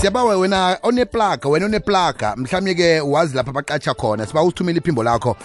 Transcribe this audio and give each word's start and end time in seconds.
siyabawa 0.00 0.36
wena 0.36 0.78
oneplaga 0.82 1.48
wena 1.48 1.66
oneplaga 1.66 2.36
mhlawumbe 2.36 2.74
ke 2.74 3.00
wazi 3.00 3.36
lapha 3.36 3.52
baqatsha 3.52 3.94
khona. 3.94 4.26
Siba 4.26 4.42
usithumela 4.42 4.78
iphimbo 4.78 5.02
lakho 5.02 5.36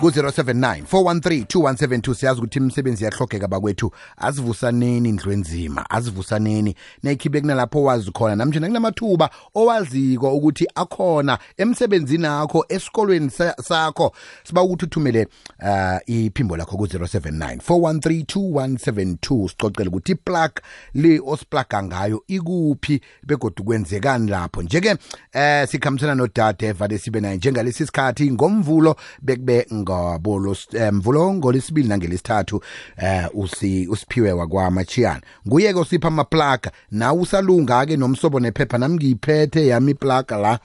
ku-079 0.00 0.82
413 0.82 1.44
2172 1.44 2.14
siyazi 2.14 2.40
ukuthi 2.40 2.58
imisebenzi 2.58 3.04
iyahlogeka 3.04 3.48
bakwethu. 3.48 3.92
Asivusaneni 4.16 5.08
indlu 5.08 5.32
enzima 5.32 5.90
asivusaneni 5.90 6.74
nayikhibe 7.02 7.40
kunalapho 7.40 7.82
wazi 7.82 8.10
khona. 8.10 8.36
Namnje 8.36 8.60
nakunamathuba 8.60 9.30
owaziko 9.54 10.36
ukuthi 10.36 10.66
akhona 10.74 11.38
emsebenzini 11.56 12.26
akho 12.26 12.64
esikolweni 12.68 13.30
sakho 13.62 14.12
siba 14.44 14.62
ukuthi 14.62 14.84
uthumele 14.84 15.26
uh, 15.62 15.98
iphimbo 16.06 16.56
lakho 16.56 16.76
ku-079 16.76 17.56
413 17.56 18.22
2172 18.22 19.48
sicocele 19.48 19.88
ukuthi 19.88 20.12
iplug 20.12 20.50
le 20.94 21.20
osiplaga 21.26 21.82
ngayo 21.82 22.24
ikuphi 22.26 23.00
begodwa 23.26 23.64
kwenzekani 23.64 24.30
lapho. 24.30 24.62
Njeke 24.62 24.96
eh 25.32 25.68
sikhambisana 25.68 26.14
nodade 26.14 26.66
evale 26.66 26.98
sibe 26.98 27.20
naye 27.20 27.36
njengalesi 27.36 27.86
sikhathi. 27.86 28.32
Ngomvulo 28.32 28.96
bekube 29.22 29.66
ngabolo 29.88 30.56
mvulo 30.92 31.34
ngolesibili 31.34 31.88
nangelesithathu 31.88 32.62
eh 32.96 33.28
usi 33.34 33.88
usiphiwe 33.88 34.32
wakwamachiyana 34.32 35.22
nguye 35.46 35.72
ke 35.72 35.78
usipha 35.78 36.08
amaplaga. 36.08 36.70
Nawe 36.90 37.20
usalunga 37.20 37.86
ke 37.86 37.96
nomsobo 37.96 38.40
nephepha 38.40 38.78
nami 38.78 38.96
ngiyiphethe 38.96 39.66
yami 39.66 39.90
iplaga 39.90 40.36
la. 40.36 40.58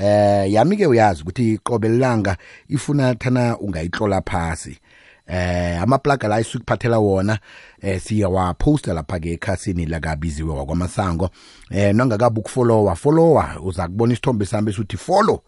Eh 0.00 0.52
yami 0.52 0.76
ke 0.76 0.86
uyazi 0.86 1.22
ukuthi 1.22 1.58
qobe 1.58 1.88
lilanga 1.88 2.36
ifuna 2.68 3.14
thana 3.14 3.58
ungayitlola 3.58 4.22
phasi. 4.22 4.78
Eh 5.26 5.82
amaplaga 5.82 6.28
la 6.28 6.40
isukuphathela 6.40 6.98
wona 6.98 7.38
eh 7.82 8.00
siyawaposta 8.00 8.94
lapha 8.94 9.18
ke 9.18 9.32
ekhasini 9.32 9.86
lakabiziwe 9.86 10.54
wakwamasango. 10.54 11.30
Eh 11.70 11.94
nangakabe 11.94 12.40
ukufollowa 12.40 12.96
followa 12.96 13.60
uza 13.64 13.88
kubona 13.88 14.12
isithombe 14.12 14.46
sami 14.46 14.70
esithi 14.70 14.96
follow. 14.96 15.42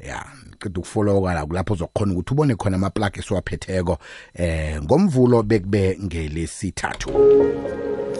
Ya 0.00 0.24
qeda 0.58 0.80
ukufollowa 0.80 1.34
la 1.34 1.46
kulapho 1.46 1.74
uzokhona 1.74 2.12
ukuthi 2.12 2.32
ubone 2.32 2.54
khona 2.54 2.76
amaplug 2.76 3.18
esiwaphetheko 3.18 3.98
eh 4.34 4.82
ngomvulo 4.82 5.42
bekube 5.42 5.98
ngelesithathu. 6.04 7.10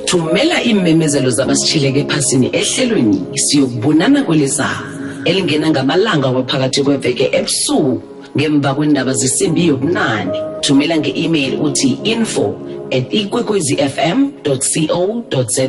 Thumela 0.04 0.62
iimemezelo 0.64 1.30
zabasitshileke 1.30 2.00
ephasini 2.00 2.50
ehlelweni 2.52 3.26
siyokubonana 3.34 4.22
kweliza 4.22 4.68
elingena 5.24 5.70
ngamalanga 5.70 6.28
waphakathi 6.28 6.82
kweveke 6.82 7.30
ebusuku 7.32 8.02
ngemva 8.36 8.74
kwendaba 8.74 9.12
zesimbi 9.12 9.66
yobunane. 9.66 10.38
Thumela 10.60 10.96
nge-email 10.98 11.60
uthi 11.60 11.98
info 12.04 12.54
at 12.90 13.12
ikwekwezifm 13.12 14.30
co 14.44 15.42
za 15.48 15.68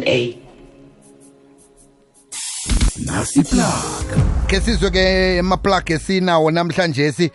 nasiplaga 3.05 4.17
ke 4.47 4.59
sizwe 4.61 4.89
ke 4.91 5.39
amaplug 5.39 5.89
esinawo 5.89 6.51
namhlanje 6.51 7.11
si 7.11 7.31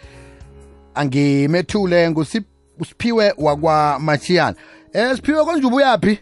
angimethule 0.94 2.10
ngusiphiwe 2.10 3.34
wakwamachiyana 3.38 4.56
eh 4.92 5.16
siphiwe 5.16 5.44
konje 5.44 5.66
ubuyaphi 5.66 6.18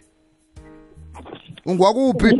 ungwakuphi 1.65 2.37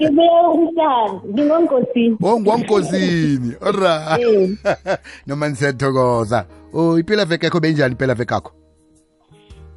Ngibuya 0.00 0.48
umhlanga, 0.50 1.20
ngingongosini. 1.28 2.16
Oh 2.22 2.40
ngwamkosini. 2.40 3.54
Alright. 3.60 4.58
Noma 5.26 5.48
nisiyathokoza. 5.48 6.44
Oh 6.74 6.98
impela 6.98 7.24
veke 7.24 7.46
yakho 7.46 7.60
benjani 7.60 7.92
impela 7.92 8.14
veke 8.14 8.34
yakho? 8.34 8.52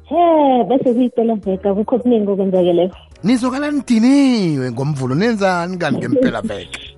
He, 0.04 0.64
bese 0.68 0.94
kuyicela 0.94 1.34
veka 1.34 1.74
kukho 1.74 1.98
kuningi 1.98 2.30
okwenzakeleyo. 2.30 2.90
Nizokala 3.24 3.70
nidiniwe 3.70 4.70
ngomvulo 4.72 5.14
nenzani 5.14 5.78
kani 5.78 5.98
ngempela 5.98 6.40
veke? 6.40 6.96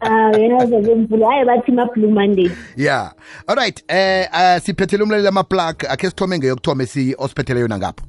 Ah, 0.00 0.32
yazi 0.38 0.76
ngomvulo 0.76 1.26
hayi 1.28 1.44
bathi 1.44 1.72
ma 1.72 1.86
blue 1.94 2.10
monday. 2.10 2.50
Yeah. 2.76 3.12
Alright, 3.46 3.84
eh 3.88 4.26
uh, 4.32 4.58
siphethele 4.58 5.02
umlaleli 5.02 5.28
ama 5.28 5.44
plug 5.44 5.84
akhe 5.88 6.10
sithome 6.10 6.38
ngeyokuthoma 6.38 6.84
osiphethele 7.18 7.60
yona 7.60 7.78
ngapho. 7.78 8.04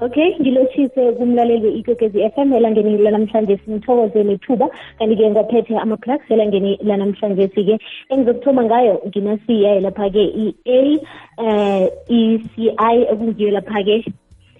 Okay, 0.00 0.34
ngilotshise 0.40 1.12
kumlaleli 1.12 1.66
we-ikokezi 1.66 2.20
f 2.22 2.38
m 2.38 2.52
elangeni 2.52 2.98
lanamhlanje 2.98 3.60
simthokoze 3.64 4.24
nethuba 4.24 4.66
kanti-ke 4.98 5.30
ngaphethe 5.30 5.78
ama-plugs 5.78 6.30
elangeni 6.30 6.78
lanamhlanje 6.82 7.48
ke 7.48 7.78
engizokuthoma 8.10 8.64
ngayo 8.64 9.02
nginasiyayo 9.06 9.80
lapha-ke 9.80 10.24
i-a 10.44 10.98
um 11.38 11.88
i-c 12.08 12.74
i 12.78 13.02
ekungiyo 13.12 13.50
lapha-ke 13.50 14.04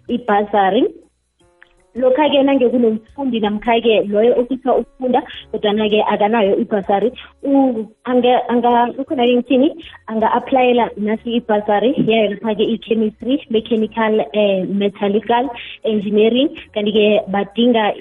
ibhasari 0.08 0.84
lokha-ke 1.94 2.42
nange 2.42 2.69
kunomfundi 2.69 3.41
namkha-ke 3.41 4.08
loyo 4.08 4.32
ofisa 4.41 4.75
ukufunda 4.75 5.22
kodwana-ke 5.53 6.00
akanayo 6.12 6.56
ibhasari. 6.56 7.12
Ukhona-ke 7.44 9.34
ngithini 9.36 9.69
anga-aplayela 10.06 10.91
nasi 10.97 11.36
ibhasari 11.38 11.94
yayo 12.06 12.31
lapha-ke 12.31 12.64
i-chemistry 12.75 13.44
mechanical 13.50 14.25
um 14.34 14.78
metallical 14.78 15.48
engineering. 15.84 16.48
Kanti-ke 16.75 17.28
badinga 17.28 17.92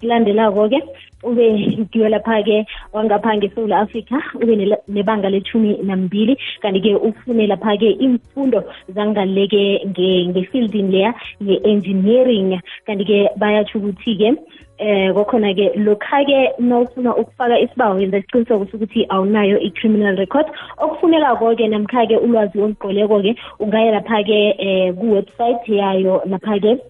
kulandelako-ke 0.00 0.80
ube 1.22 1.46
ngiwe 1.52 2.08
lapha-ke 2.08 2.66
wangapha 2.92 3.36
ngesouth 3.36 3.72
africa 3.72 4.16
ube 4.34 4.56
nebanga 4.88 5.30
lethumi 5.30 5.78
nambili. 5.82 6.36
Kanti-ke 6.62 6.94
ufune 6.96 7.46
lapha-ke 7.46 7.90
imfundo 7.90 8.64
zangaleke 8.88 9.86
ngefieldini 10.28 10.92
leya 10.92 11.14
ye-engineering 11.40 12.60
kanti-ke 12.86 13.28
bayatsho 13.36 13.78
ukuthi-ke 13.78 14.34
eh 14.80 15.12
kokhona-ke 15.12 15.76
lokha-ke 15.76 16.56
nawufuna 16.58 17.16
ukufaka 17.16 17.60
isibawo 17.60 18.00
yenza 18.00 18.18
isiqiniseko 18.18 18.66
sokuthi 18.72 19.06
awunayo 19.08 19.60
i-criminal 19.60 20.16
record. 20.16 20.46
Okufunekako-ke 20.78 21.68
namkha-ke 21.68 22.16
ulwazi 22.16 22.58
olugqoleko-ke 22.58 23.36
ungaya 23.60 23.92
lapha-ke 23.92 24.38
um 24.64 24.96
kuwebsite 24.96 25.68
yayo 25.68 26.22
lapha-ke 26.24 26.80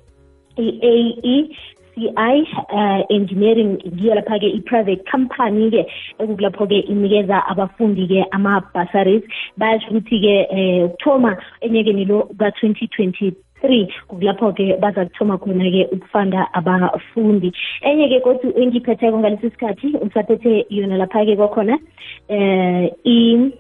i-ae 0.56 1.50
CI 1.94 2.36
uh, 2.72 3.00
engineering 3.10 3.78
ngiyo 3.86 4.14
lapha-ke 4.14 4.48
i-private 4.58 5.02
company-ke 5.10 5.86
ekukulapho-ke 6.18 6.78
inikeza 6.88 7.46
abafundi-ke 7.46 8.24
ama-bursaries. 8.32 9.22
Bayasho 9.56 9.90
ukuthi-ke 9.90 10.46
um 10.50 10.84
ukuthoma 10.84 11.36
enyakeni 11.60 12.04
lo 12.04 12.28
ka-twenty 12.38 12.86
twenty 12.88 13.34
three 13.60 13.88
kulapho-ke 14.08 14.80
baza 14.80 15.04
kuthoma 15.04 15.38
khona-ke 15.38 15.88
ukufanda 15.92 16.48
abafundi. 16.54 17.52
Enye-ke 17.82 18.20
kodwa 18.20 18.56
engiphetheko 18.56 19.18
ngalesi 19.18 19.50
sikhathi 19.50 19.96
usaphethe 20.00 20.66
yona 20.70 20.96
lapha-ke 20.96 21.36
kwakhona 21.36 21.78
um 22.28 23.52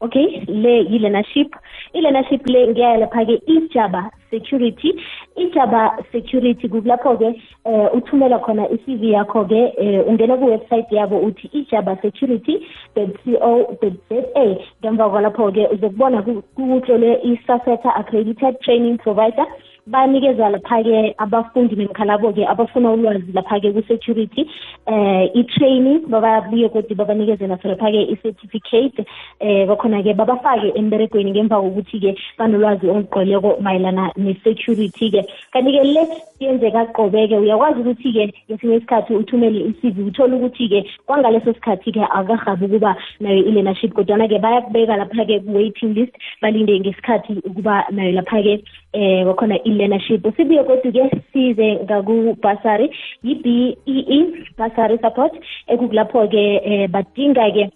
okay 0.00 0.44
le 0.46 0.86
yi-learnership. 0.90 1.50
I-learnership 1.94 2.46
le 2.46 2.66
ngiyaya 2.68 2.98
lapha-ke 3.02 3.42
ijaba 3.46 4.10
security 4.30 4.92
ijaba 5.38 5.98
security 6.12 6.68
kulapho-ke 6.68 7.40
um 7.64 7.88
uthumela 7.94 8.38
khona 8.38 8.68
i-cv 8.70 9.02
yakho-ke 9.04 9.72
um 9.78 10.08
ungena 10.08 10.36
kuwebsite 10.36 10.92
yabo 10.96 11.18
uthi 11.18 11.46
ijaba 11.52 11.96
security 12.02 12.58
co 12.94 13.66
za. 13.80 14.58
Ngemva 14.82 15.10
kwalapho-ke 15.10 15.66
uzokubona 15.74 16.22
kutlole 16.22 17.20
i-saseta 17.22 17.94
accredited 17.94 18.60
training 18.60 18.98
provider. 18.98 19.46
Banikeza 19.90 20.48
lapha-ke 20.48 21.14
abafundi 21.18 21.76
nemkhalabo-ke 21.76 22.46
abafuna 22.46 22.92
ulwazi 22.92 23.32
lapha-ke 23.32 23.72
ku-security 23.72 24.42
eh 24.86 25.30
i-training 25.34 26.00
bababuye 26.08 26.68
kodwa 26.68 26.96
babanikeze 26.96 27.46
naso 27.46 27.68
lapha-ke 27.68 28.02
i-certificate 28.12 29.04
eh 29.40 29.66
bakhona-ke 29.68 30.14
babafake 30.14 30.72
emberegweni 30.76 31.30
ngemva 31.30 31.60
kokuthi-ke 31.60 32.16
banolwazi 32.38 32.86
olugqoleko 32.88 33.56
mayelana 33.60 34.12
ne-security-ke. 34.16 35.24
Kanti-ke 35.52 35.84
le 35.84 36.02
yenzeka 36.40 36.86
qobe-ke 36.92 37.36
uyakwazi 37.38 37.80
ukuthi-ke 37.80 38.32
ngesinye 38.50 38.76
isikhathi 38.76 39.14
uthumele 39.14 39.60
i-cv 39.70 40.06
uthole 40.06 40.36
ukuthi-ke 40.36 40.84
kwangaleso 41.06 41.52
sikhathi-ke 41.54 42.02
akahabi 42.04 42.64
ukuba 42.66 42.96
nayo 43.20 43.40
i-learnership 43.48 43.92
kodwana-ke 43.92 44.38
bayakubeka 44.38 44.96
lapha-ke 44.96 45.40
ku-waiting 45.40 45.94
list 45.94 46.14
balinde 46.42 46.80
ngesikhathi 46.80 47.32
ukuba 47.48 47.84
nayo 47.90 48.12
lapha-ke 48.12 48.62
eh 48.92 49.24
bakhona 49.24 49.56
i-learnership. 49.64 50.22
Sibuye 50.36 50.64
kodwa-ke 50.64 51.10
size 51.32 51.68
ngakubhasari 51.84 52.90
yi-b 53.22 53.76
e 53.86 53.98
e 54.16 54.18
basari 54.58 54.98
support 55.02 55.32
ekukulapho-ke 55.68 56.44
um 56.64 56.86
badinga-ke 56.92 57.70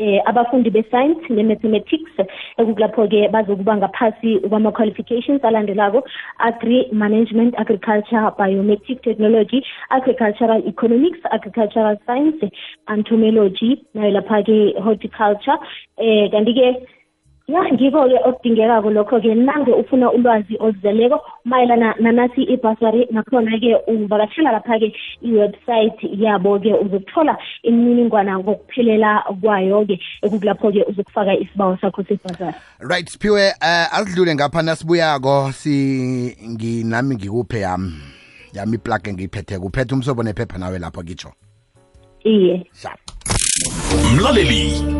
eh 0.00 0.20
abafundi 0.24 0.70
be-science 0.70 1.28
ne-mathematics 1.28 2.14
ekukulapho-ke 2.58 3.28
bazokuba 3.28 3.76
ngaphasi 3.76 4.40
kwama-qualifications 4.48 5.44
alandelako 5.44 6.00
agri 6.38 6.88
management 6.92 7.52
agriculture 7.60 8.32
biometric 8.38 9.02
technology 9.02 9.60
agricultural 9.90 10.62
economics 10.66 11.20
agricultural 11.30 11.96
science 12.06 12.40
entomology 12.88 13.84
nayo 13.94 14.10
lapha-ke 14.16 14.58
horticulture 14.80 15.58
eh 15.98 16.30
kanti-ke 16.32 16.68
ya 17.50 17.72
ngiko-ke 17.72 18.18
okudingekako 18.24 18.90
lokho-ke 18.90 19.34
nange 19.34 19.72
ufuna 19.72 20.12
ulwazi 20.12 20.56
oluzeleko 20.60 21.20
mayelana 21.44 21.94
nanasi 22.00 22.42
ibhasari 22.42 23.08
nakhona-ke 23.10 23.76
uvakatshela 23.86 24.52
lapha-ke 24.52 24.92
iwebsite 25.22 26.08
yabo-ke. 26.12 26.74
Uzokuthola 26.74 27.38
imininingwana 27.62 28.38
ngokuphelela 28.38 29.24
kwayo-ke 29.40 30.00
ekukulapho-ke 30.22 30.84
uzokufaka 30.88 31.34
isibawo 31.34 31.76
sakho 31.80 32.04
sebasari 32.04 32.56
right 32.80 33.08
siphiwe 33.08 33.50
uh, 33.60 33.94
asidlule 33.94 34.34
ngapha 34.34 34.62
nasibuyako. 34.62 35.52
Si 35.52 36.36
nginami 36.48 37.14
ngikuphe 37.14 37.60
yami. 37.60 37.92
Yami 38.52 38.74
iplug 38.74 39.08
engiyiphetheko. 39.08 39.62
Kuphethe 39.62 39.94
umsobo 39.94 40.22
nephepha 40.22 40.58
nawe 40.58 40.78
lapho 40.78 41.02
kitsho 41.02 41.32
iye. 42.24 42.66
Mlaleli 44.16 44.99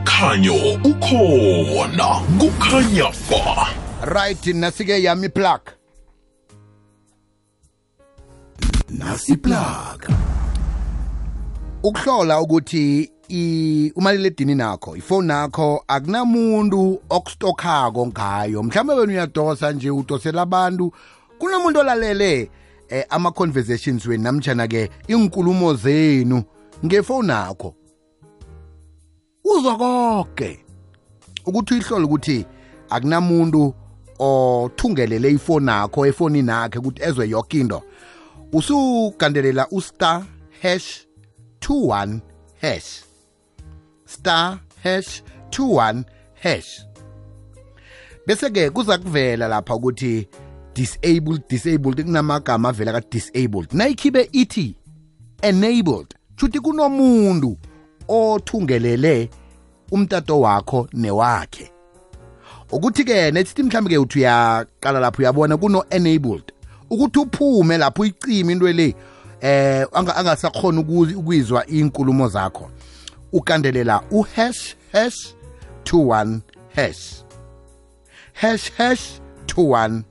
Umkhanyo 0.00 0.54
ukhona 0.84 2.08
kukhanya 2.38 3.12
fa 3.12 3.66
right 4.06 4.46
nasike 4.46 5.02
yami 5.02 5.28
plug. 5.28 5.60
Nasi 8.90 9.36
plug. 9.36 10.08
Ukuhlola 11.82 12.40
ukuthi 12.40 13.10
i- 13.28 13.92
umaliledini 13.96 14.54
nakho 14.54 14.96
ifoni 14.96 15.28
nakho 15.28 15.84
akunamuntu 15.88 17.00
okustokhako 17.10 18.06
ngayo. 18.06 18.62
Mhlawumbe 18.62 18.94
wena 18.94 19.12
uyadosa 19.12 19.72
nje 19.72 19.90
udosela 19.90 20.42
abantu. 20.42 20.92
Kunomuntu 21.38 21.80
olalele 21.80 22.50
eh, 22.88 23.04
ama-conversations 23.10 24.06
wenu 24.06 24.22
namtshana-ke 24.24 24.90
inkulumo 25.08 25.74
zenu 25.74 26.42
ngefoni 26.84 27.28
nakho 27.28 27.74
uzwa 29.60 29.76
konke 29.76 30.64
ukuthi 31.46 31.74
uyihlole 31.74 32.04
ukuthi 32.04 32.46
akunamuntu 32.90 33.74
othungelele 34.18 35.30
ifoni 35.30 35.66
nakho 35.66 36.06
efonini 36.06 36.50
yakhe 36.50 36.78
ukuthi 36.78 37.02
ezwe 37.02 37.28
yonke 37.28 37.60
into. 37.60 37.82
Usugandelela 38.52 39.66
ustar 39.70 40.22
hash 40.62 41.06
21 41.60 42.20
hash. 42.60 43.02
Star 44.04 44.58
hash 44.82 45.22
21 45.50 46.04
hash. 46.42 46.86
Bese-ke 48.26 48.70
kuza 48.70 48.98
kuvela 48.98 49.48
lapha 49.48 49.74
ukuthi 49.74 50.28
disabled 50.74 51.42
disabled 51.48 52.04
kunamagama 52.04 52.68
avela 52.68 52.92
ka-disabled. 52.92 53.72
Nayikhibe 53.72 54.28
ithi 54.32 54.76
enabled 55.42 56.14
shuthi 56.36 56.60
kunomuntu 56.60 57.56
othungelele 58.08 59.30
umtato 59.90 60.40
wakho 60.40 60.88
newakhe. 60.92 61.70
Ukuthi-ke 62.72 63.30
nethi 63.30 63.62
mhlawumbe-ke 63.62 63.98
uthi 63.98 64.18
uyaqala 64.18 65.00
lapho 65.00 65.22
uyabona 65.22 65.56
kuno-enabled 65.56 66.52
ukuthi 66.90 67.18
uphume 67.18 67.78
lapho 67.78 68.02
uyicime 68.02 68.52
into 68.52 68.72
le 68.72 68.94
eh 69.40 69.86
anga- 69.92 70.16
angasakhona 70.16 70.80
ukuyizwa 70.80 71.66
inkulumo 71.66 72.28
zakho. 72.28 72.70
Ukandelela 73.32 74.02
uhash 74.10 74.76
hash 74.92 75.34
21 75.84 76.40
hash. 76.74 77.24
Hash 78.32 78.72
hash 78.72 79.20
21 79.46 80.02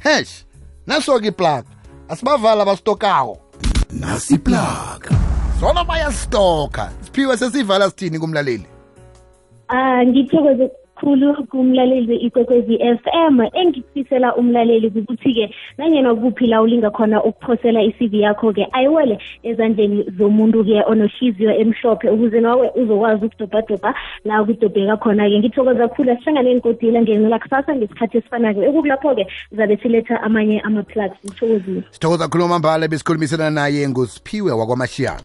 hash. 0.00 0.44
Naso-ke 0.86 1.26
iplug 1.28 1.64
asibavala 2.08 2.62
abasitokako. 2.62 3.38
Nasi 3.92 4.38
plug 4.38 5.08
sona 5.60 5.84
bayasitoka. 5.84 6.90
Siphiwe 7.04 7.36
sesivala 7.36 7.90
sithini 7.90 8.18
kumlaleli? 8.18 8.66
Ah 9.68 10.04
ngithokoze 10.04 10.70
khulu 11.00 11.46
kumlaleli 11.50 12.16
ikwekwezi 12.16 12.78
FM 12.78 13.40
engikufisela 13.52 14.36
umlaleli 14.36 14.86
ukuthi-ke 14.86 15.54
nanyena 15.78 16.14
kuphi 16.14 16.46
la 16.46 16.62
ulinga 16.62 16.90
khona 16.90 17.24
ukuphosela 17.24 17.82
i-CV 17.82 18.14
yakho-ke 18.14 18.66
ayiwele 18.72 19.18
ezandleni 19.42 20.04
zomuntu-ke 20.18 20.82
onohliziyo 20.90 21.52
emhlophe 21.62 22.10
ukuze 22.10 22.40
nawe 22.40 22.70
uzokwazi 22.74 23.26
ukudobhadobha 23.26 23.94
la 24.24 24.44
kudobheka 24.44 24.96
khona-ke 24.96 25.38
ngithokoza 25.38 25.88
kakhulu 25.88 26.12
asihlangane 26.12 26.60
kodila 26.60 27.02
ngenela 27.02 27.38
kusasa 27.38 27.76
ngesikhathi 27.76 28.18
esifana 28.18 28.54
ke 28.54 28.60
ekukulapho-ke 28.60 29.26
zabe 29.52 29.76
siletha 29.76 30.22
amanye 30.22 30.60
ama-plugs 30.60 31.18
ngithokozile 31.24 31.82
sithokoza 31.90 32.28
khuluma 32.28 32.48
mambala 32.48 32.88
besikhulumisana 32.88 33.50
naye 33.50 33.88
ngusiphiwe 33.88 34.52
wakwamashiya 34.52 35.16